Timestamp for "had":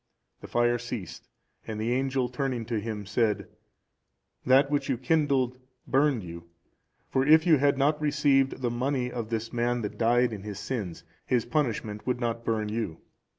7.59-7.77